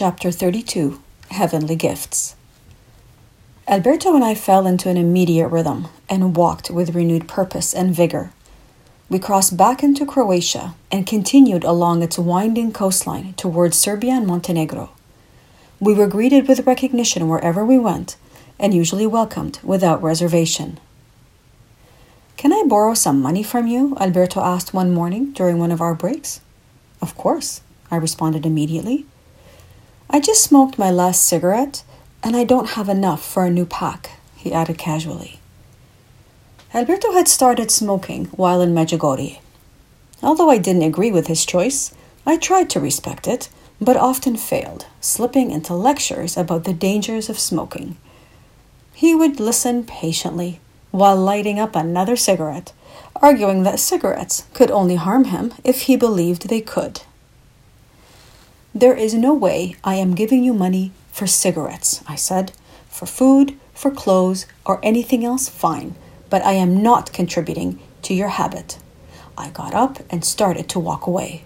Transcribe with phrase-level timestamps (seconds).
[0.00, 0.98] Chapter 32
[1.30, 2.34] Heavenly Gifts.
[3.68, 8.32] Alberto and I fell into an immediate rhythm and walked with renewed purpose and vigor.
[9.10, 14.90] We crossed back into Croatia and continued along its winding coastline towards Serbia and Montenegro.
[15.80, 18.16] We were greeted with recognition wherever we went
[18.58, 20.80] and usually welcomed without reservation.
[22.38, 23.98] Can I borrow some money from you?
[24.00, 26.40] Alberto asked one morning during one of our breaks.
[27.02, 27.60] Of course,
[27.90, 29.04] I responded immediately.
[30.12, 31.84] I just smoked my last cigarette
[32.24, 35.38] and I don't have enough for a new pack, he added casually.
[36.74, 39.38] Alberto had started smoking while in Medjugorje.
[40.20, 41.94] Although I didn't agree with his choice,
[42.26, 43.50] I tried to respect it,
[43.80, 47.96] but often failed, slipping into lectures about the dangers of smoking.
[48.92, 50.58] He would listen patiently
[50.90, 52.72] while lighting up another cigarette,
[53.22, 57.02] arguing that cigarettes could only harm him if he believed they could.
[58.74, 62.52] There is no way I am giving you money for cigarettes, I said.
[62.88, 65.96] For food, for clothes, or anything else, fine,
[66.28, 68.78] but I am not contributing to your habit.
[69.36, 71.44] I got up and started to walk away.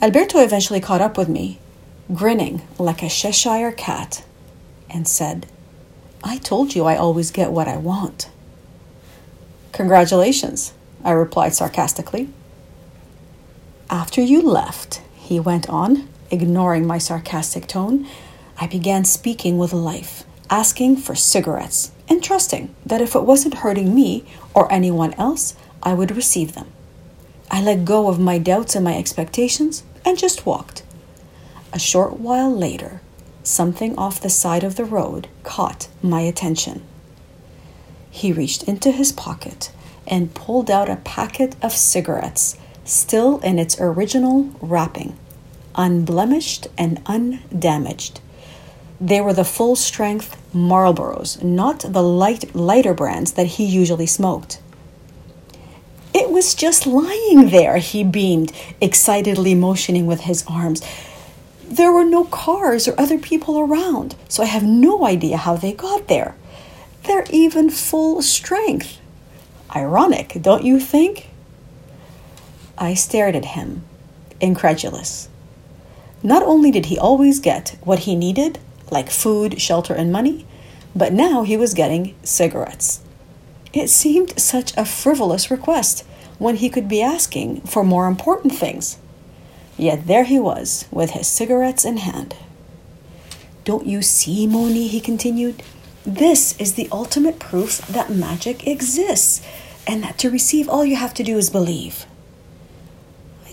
[0.00, 1.58] Alberto eventually caught up with me,
[2.14, 4.24] grinning like a Cheshire cat,
[4.88, 5.46] and said,
[6.24, 8.30] I told you I always get what I want.
[9.72, 10.72] Congratulations,
[11.04, 12.30] I replied sarcastically.
[13.90, 18.06] After you left, he went on, ignoring my sarcastic tone.
[18.58, 23.92] I began speaking with life, asking for cigarettes, and trusting that if it wasn't hurting
[23.92, 26.68] me or anyone else, I would receive them.
[27.50, 30.84] I let go of my doubts and my expectations and just walked.
[31.72, 33.00] A short while later,
[33.42, 36.84] something off the side of the road caught my attention.
[38.12, 39.72] He reached into his pocket
[40.06, 42.56] and pulled out a packet of cigarettes
[42.86, 45.16] still in its original wrapping,
[45.74, 48.20] unblemished and undamaged.
[49.00, 54.60] They were the full strength Marlboros, not the light, lighter brands that he usually smoked.
[56.14, 60.80] It was just lying there, he beamed, excitedly motioning with his arms.
[61.68, 65.72] There were no cars or other people around, so I have no idea how they
[65.72, 66.34] got there.
[67.02, 68.98] They're even full strength.
[69.74, 71.28] Ironic, don't you think?
[72.78, 73.84] I stared at him,
[74.40, 75.28] incredulous.
[76.22, 78.58] Not only did he always get what he needed,
[78.90, 80.46] like food, shelter, and money,
[80.94, 83.00] but now he was getting cigarettes.
[83.72, 86.04] It seemed such a frivolous request
[86.38, 88.98] when he could be asking for more important things.
[89.78, 92.34] Yet there he was, with his cigarettes in hand.
[93.64, 94.86] Don't you see, Mony?
[94.86, 95.62] he continued.
[96.04, 99.42] This is the ultimate proof that magic exists,
[99.86, 102.06] and that to receive all you have to do is believe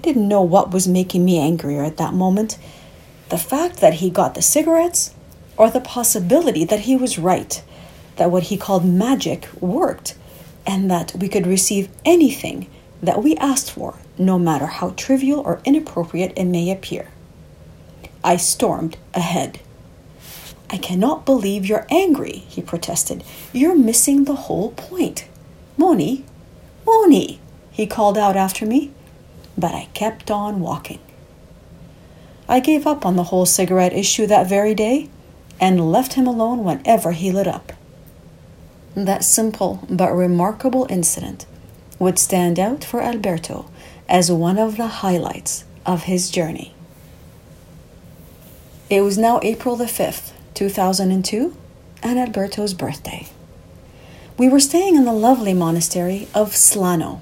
[0.04, 2.58] didn't know what was making me angrier at that moment
[3.34, 5.12] the fact that he got the cigarettes,
[5.58, 7.64] or the possibility that he was right,
[8.18, 10.16] that what he called magic worked,
[10.68, 12.70] and that we could receive anything
[13.02, 17.08] that we asked for, no matter how trivial or inappropriate it may appear.
[18.24, 19.60] I stormed ahead.
[20.70, 23.24] I cannot believe you're angry, he protested.
[23.52, 25.28] You're missing the whole point.
[25.76, 26.24] Mony,
[26.86, 27.40] Mony,
[27.72, 28.92] he called out after me
[29.58, 31.00] but I kept on walking.
[32.48, 35.10] I gave up on the whole cigarette issue that very day
[35.60, 37.74] and left him alone whenever he lit up.
[38.96, 41.46] That simple but remarkable incident
[42.00, 43.70] would stand out for Alberto
[44.10, 46.74] as one of the highlights of his journey.
[48.90, 51.56] It was now April the 5th, 2002,
[52.04, 53.28] and Alberto's birthday.
[54.38, 57.22] We were staying in the lovely monastery of Slano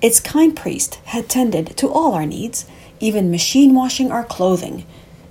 [0.00, 2.66] its kind priest had tended to all our needs,
[3.00, 4.84] even machine washing our clothing,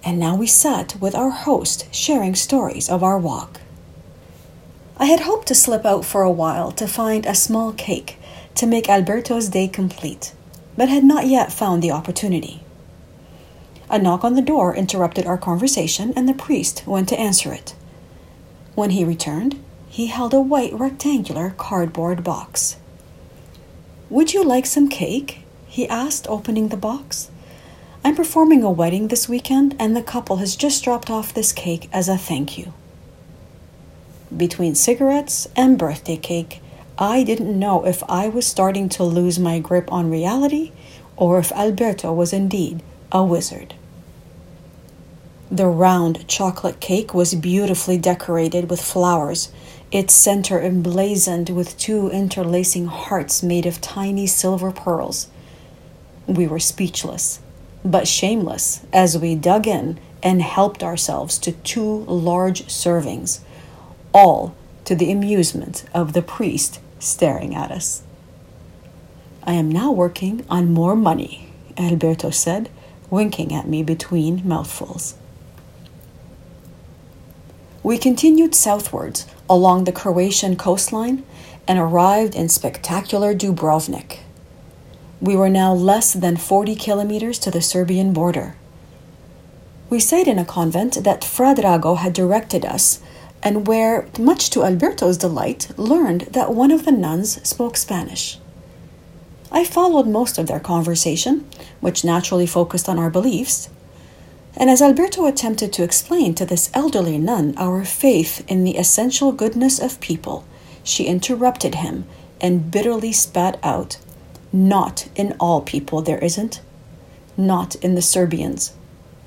[0.03, 3.61] and now we sat with our host sharing stories of our walk.
[4.97, 8.17] I had hoped to slip out for a while to find a small cake
[8.55, 10.33] to make Alberto's day complete,
[10.75, 12.63] but had not yet found the opportunity.
[13.89, 17.73] A knock on the door interrupted our conversation, and the priest went to answer it.
[18.75, 22.75] When he returned, he held a white rectangular cardboard box.
[24.09, 25.39] Would you like some cake?
[25.67, 27.29] he asked, opening the box.
[28.05, 31.89] I'm performing a wedding this weekend, and the couple has just dropped off this cake
[31.91, 32.73] as a thank you.
[34.35, 36.61] Between cigarettes and birthday cake,
[36.97, 40.71] I didn't know if I was starting to lose my grip on reality
[41.17, 42.81] or if Alberto was indeed
[43.11, 43.75] a wizard.
[45.49, 49.49] The round chocolate cake was beautifully decorated with flowers
[49.91, 55.29] its center emblazoned with two interlacing hearts made of tiny silver pearls.
[56.27, 57.39] We were speechless.
[57.83, 63.39] but shameless as we dug in and helped ourselves to two large servings,
[64.13, 64.55] all
[64.85, 68.03] to the amusement of the priest staring at us.
[69.43, 72.69] I am now working on more money, Alberto said,
[73.09, 75.15] winking at me between mouthfuls.
[77.87, 81.23] We continued southwards along the Croatian coastline
[81.69, 84.17] and arrived in spectacular Dubrovnik.
[85.21, 88.57] We were now less than 40 kilometers to the Serbian border.
[89.89, 92.99] We stayed in a convent that Fra Drago had directed us,
[93.41, 98.37] and where, much to Alberto's delight, learned that one of the nuns spoke Spanish.
[99.49, 101.49] I followed most of their conversation,
[101.79, 103.69] which naturally focused on our beliefs.
[104.59, 109.31] And as Alberto attempted to explain to this elderly nun our faith in the essential
[109.31, 110.45] goodness of people,
[110.83, 112.05] she interrupted him
[112.41, 113.97] and bitterly spat out,
[114.51, 116.59] Not in all people there isn't.
[117.37, 118.73] Not in the Serbians.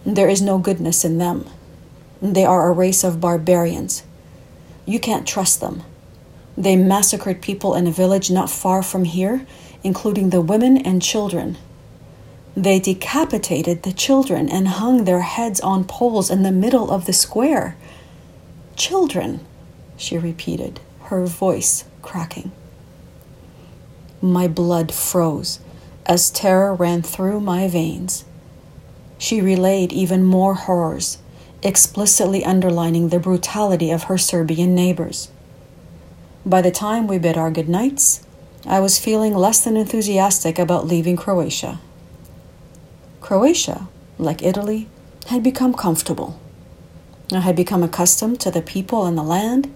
[0.05, 1.49] There is no goodness in them.
[2.21, 4.03] They are a race of barbarians.
[4.85, 5.85] You can't trust them.
[6.56, 9.47] They massacred people in a village not far from here
[9.82, 11.56] including the women and children.
[12.56, 17.12] They decapitated the children and hung their heads on poles in the middle of the
[17.12, 17.76] square.
[18.76, 19.41] Children,
[19.97, 22.50] she repeated, her voice cracking.
[24.20, 25.61] My blood froze
[26.06, 28.25] as terror ran through my veins.
[29.17, 31.19] She relayed even more horrors,
[31.62, 35.31] explicitly underlining the brutality of her Serbian neighbors.
[36.44, 38.25] By the time we bid our goodnights,
[38.67, 41.79] I was feeling less than enthusiastic about leaving Croatia.
[43.31, 43.87] Croatia,
[44.19, 44.88] like Italy,
[45.29, 46.41] had become comfortable.
[47.32, 49.73] I had become accustomed to the people and the land.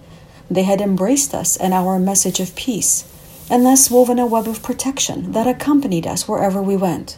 [0.51, 3.05] They had embraced us and our message of peace,
[3.49, 7.17] and thus woven a web of protection that accompanied us wherever we went.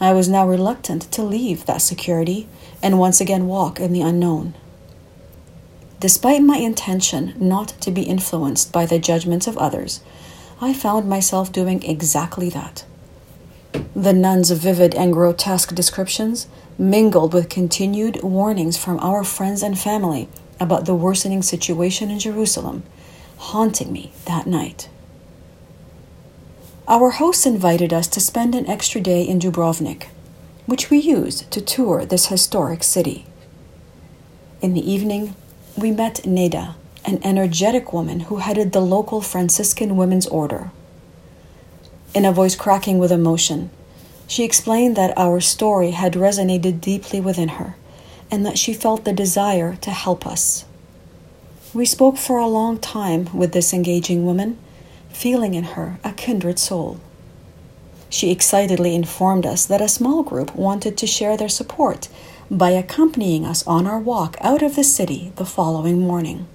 [0.00, 2.48] I was now reluctant to leave that security
[2.82, 4.54] and once again walk in the unknown.
[6.00, 10.00] Despite my intention not to be influenced by the judgments of others,
[10.60, 12.84] I found myself doing exactly that.
[13.96, 20.28] The nun's vivid and grotesque descriptions mingled with continued warnings from our friends and family
[20.60, 22.82] about the worsening situation in Jerusalem,
[23.38, 24.90] haunting me that night.
[26.86, 30.08] Our hosts invited us to spend an extra day in Dubrovnik,
[30.66, 33.24] which we used to tour this historic city.
[34.60, 35.34] In the evening,
[35.74, 36.74] we met Neda,
[37.06, 40.70] an energetic woman who headed the local Franciscan Women's Order.
[42.14, 43.70] In a voice cracking with emotion,
[44.26, 47.76] she explained that our story had resonated deeply within her
[48.30, 50.64] and that she felt the desire to help us.
[51.72, 54.58] We spoke for a long time with this engaging woman,
[55.10, 57.00] feeling in her a kindred soul.
[58.08, 62.08] She excitedly informed us that a small group wanted to share their support
[62.50, 66.46] by accompanying us on our walk out of the city the following morning.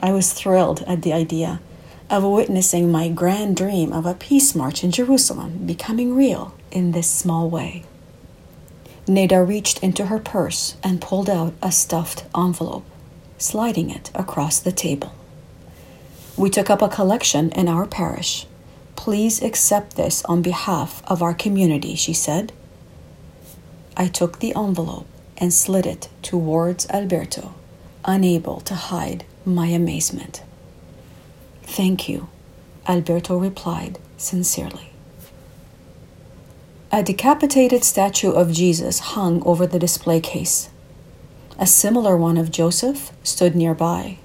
[0.00, 1.60] I was thrilled at the idea
[2.10, 7.10] of witnessing my grand dream of a peace march in Jerusalem becoming real in this
[7.10, 7.84] small way.
[9.06, 12.84] Neda reached into her purse and pulled out a stuffed envelope,
[13.38, 15.14] sliding it across the table.
[16.36, 18.46] We took up a collection in our parish.
[18.96, 22.52] Please accept this on behalf of our community, she said.
[23.96, 25.06] I took the envelope
[25.36, 27.54] and slid it towards Alberto,
[28.04, 30.42] unable to hide my amazement.
[31.68, 32.28] Thank you,
[32.88, 34.90] Alberto replied sincerely.
[36.90, 40.70] A decapitated statue of Jesus hung over the display case.
[41.58, 44.18] A similar one of Joseph stood nearby.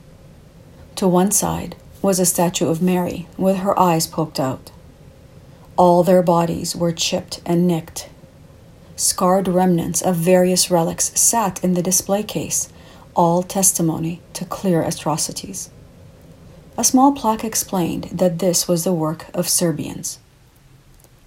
[0.96, 4.72] To one side was a statue of Mary with her eyes poked out.
[5.76, 8.10] All their bodies were chipped and nicked.
[8.96, 12.70] Scarred remnants of various relics sat in the display case,
[13.16, 15.70] all testimony to clear atrocities.
[16.78, 20.20] A small plaque explained that this was the work of Serbians.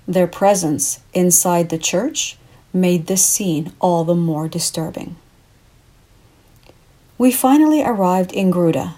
[0.08, 2.36] Their presence inside the church
[2.72, 5.16] made this scene all the more disturbing.
[7.16, 8.94] We finally arrived in Gruda,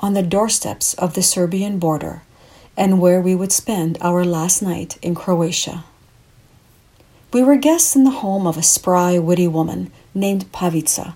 [0.00, 2.22] on the doorsteps of the Serbian border,
[2.76, 5.84] and where we would spend our last night in Croatia.
[7.32, 11.14] We were guests in the home of a spry, witty woman named Pavica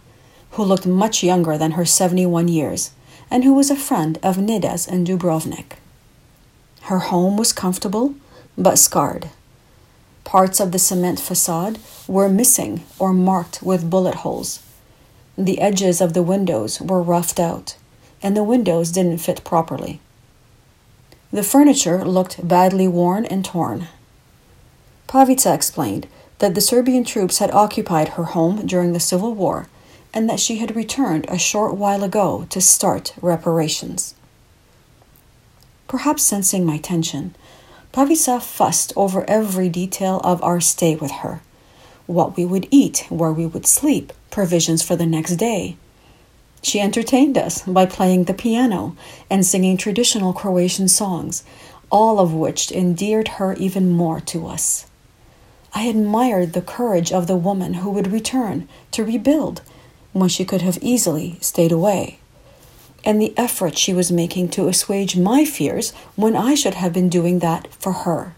[0.52, 2.90] who looked much younger than her 71 years
[3.32, 5.78] and who was a friend of Neda's in Dubrovnik.
[6.82, 8.14] Her home was comfortable
[8.58, 9.30] but scarred.
[10.22, 14.60] Parts of the cement facade were missing or marked with bullet holes.
[15.38, 17.76] The edges of the windows were roughed out,
[18.22, 19.98] and the windows didn't fit properly.
[21.32, 23.88] The furniture looked badly worn and torn.
[25.08, 26.06] Pavica explained
[26.40, 29.68] that the Serbian troops had occupied her home during the Civil War
[30.14, 34.14] and that she had returned a short while ago to start reparations.
[35.88, 37.34] Perhaps sensing my tension,
[37.92, 41.42] Pavica fussed over every detail of our stay with her
[42.06, 45.76] what we would eat, where we would sleep, provisions for the next day.
[46.62, 48.96] She entertained us by playing the piano
[49.30, 51.42] and singing traditional Croatian songs,
[51.90, 54.86] all of which endeared her even more to us.
[55.74, 59.62] I admired the courage of the woman who would return to rebuild
[60.12, 62.18] when she could have easily stayed away,
[63.04, 67.08] and the effort she was making to assuage my fears when I should have been
[67.08, 68.34] doing that for her.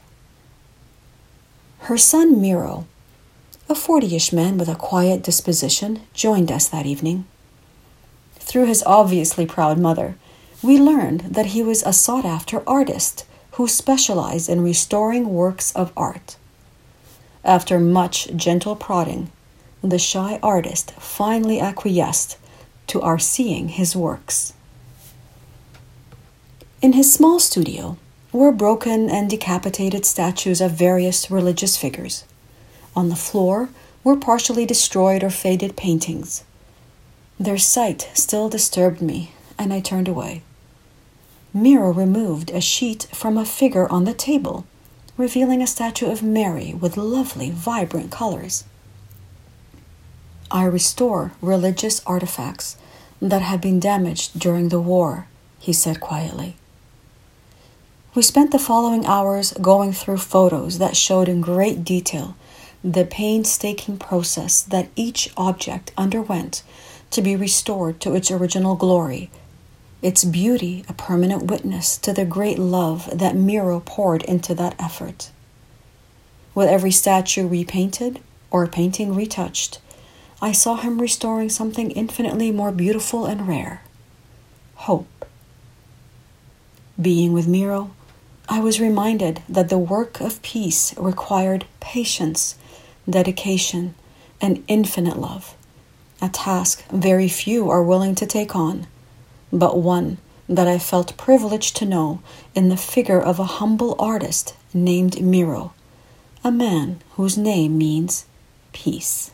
[1.80, 2.86] Her son Miro,
[3.68, 7.26] a fortyish man with a quiet disposition, joined us that evening.
[8.36, 10.16] Through his obviously proud mother,
[10.62, 15.92] we learned that he was a sought after artist who specialized in restoring works of
[15.96, 16.36] art.
[17.44, 19.30] After much gentle prodding,
[19.90, 22.38] the shy artist finally acquiesced
[22.86, 24.52] to our seeing his works.
[26.82, 27.96] In his small studio
[28.32, 32.24] were broken and decapitated statues of various religious figures.
[32.96, 33.68] On the floor
[34.02, 36.44] were partially destroyed or faded paintings.
[37.38, 40.42] Their sight still disturbed me, and I turned away.
[41.52, 44.66] Miro removed a sheet from a figure on the table
[45.16, 48.64] revealing a statue of Mary with lovely, vibrant colors.
[50.50, 52.76] I restore religious artifacts
[53.20, 55.26] that have been damaged during the war,
[55.58, 56.56] he said quietly.
[58.14, 62.36] We spent the following hours going through photos that showed in great detail
[62.82, 66.62] the painstaking process that each object underwent
[67.10, 69.30] to be restored to its original glory
[70.04, 75.30] its beauty a permanent witness to the great love that Miro poured into that effort.
[76.54, 78.20] With every statue repainted
[78.50, 79.80] or painting retouched,
[80.44, 83.80] I saw him restoring something infinitely more beautiful and rare
[84.74, 85.24] hope.
[87.00, 87.92] Being with Miro,
[88.46, 92.56] I was reminded that the work of peace required patience,
[93.08, 93.94] dedication,
[94.38, 95.54] and infinite love,
[96.20, 98.86] a task very few are willing to take on
[99.50, 102.20] but one that I felt privileged to know
[102.54, 105.72] in the figure of a humble artist named Miro,
[106.44, 108.26] a man whose name means
[108.74, 109.30] peace.